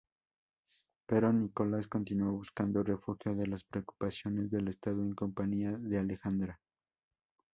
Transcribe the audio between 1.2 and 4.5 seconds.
Nicolás continuó buscando refugio de las preocupaciones